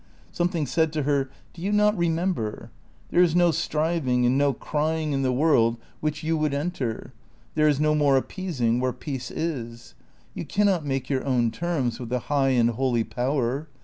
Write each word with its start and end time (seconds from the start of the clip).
Something 0.31 0.65
said 0.65 0.91
to 0.93 1.03
her: 1.03 1.29
"Do 1.53 1.61
you 1.61 1.71
not 1.71 1.95
remember? 1.95 2.71
There 3.11 3.21
is 3.21 3.35
no 3.35 3.51
striving 3.51 4.25
and 4.25 4.35
no 4.35 4.51
crying 4.51 5.11
in 5.11 5.21
the 5.21 5.31
world 5.31 5.77
which 5.99 6.23
you 6.23 6.35
would 6.37 6.55
enter. 6.55 7.13
There 7.53 7.67
is 7.67 7.79
no 7.79 7.93
more 7.93 8.17
appeasing 8.17 8.79
where 8.79 8.93
peace 8.93 9.29
is. 9.29 9.93
You 10.33 10.43
cannot 10.43 10.83
make 10.83 11.07
your 11.07 11.23
own 11.23 11.51
terms 11.51 11.99
with 11.99 12.09
the 12.09 12.17
high 12.33 12.49
and 12.49 12.71
holy 12.71 13.03
Power. 13.03 13.67